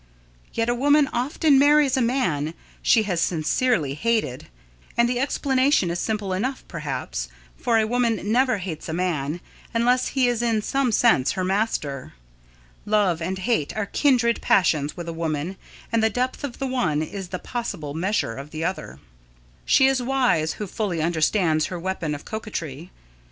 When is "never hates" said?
8.31-8.89